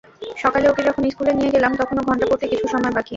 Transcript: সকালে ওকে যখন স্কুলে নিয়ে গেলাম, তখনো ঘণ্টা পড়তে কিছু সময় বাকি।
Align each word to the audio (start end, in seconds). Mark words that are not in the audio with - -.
সকালে 0.37 0.65
ওকে 0.67 0.81
যখন 0.87 1.03
স্কুলে 1.11 1.31
নিয়ে 1.33 1.53
গেলাম, 1.55 1.71
তখনো 1.81 1.99
ঘণ্টা 2.07 2.25
পড়তে 2.29 2.45
কিছু 2.51 2.65
সময় 2.67 2.93
বাকি। 2.93 3.09